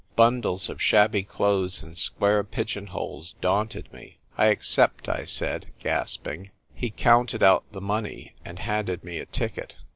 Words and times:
Bundles 0.15 0.67
of 0.67 0.81
shabby 0.81 1.21
clothes 1.21 1.83
in 1.83 1.93
square 1.95 2.43
pigeon 2.43 2.87
holes 2.87 3.35
daunted 3.39 3.93
me. 3.93 4.17
"I 4.35 4.47
accept," 4.47 5.07
I 5.07 5.25
said, 5.25 5.67
gasping. 5.77 6.49
He 6.73 6.89
counted 6.89 7.43
out 7.43 7.71
the 7.71 7.81
money, 7.81 8.33
and 8.43 8.57
handed 8.57 9.03
me 9.03 9.19
a 9.19 9.27
ticket. 9.27 9.75